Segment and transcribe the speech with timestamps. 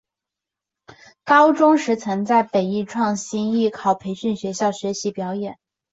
[1.25, 5.59] 高中时曾在北艺创星艺考培训学校学习表演。